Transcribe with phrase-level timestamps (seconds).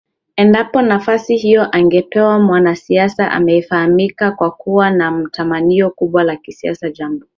[0.35, 7.25] Endapo nafasi hiyo angepewa mwanasiasa anayefahamika kwa kuwa na matamanio makubwa ya kisiasa jambo